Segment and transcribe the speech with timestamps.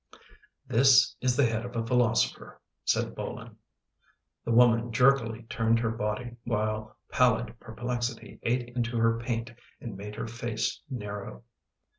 [0.67, 3.57] "This is the head of a philosopher," said Bolin.
[4.43, 10.15] The woman jerkily turned her body, while pallid perplexity ate into her paint and made
[10.15, 11.43] her face narrow.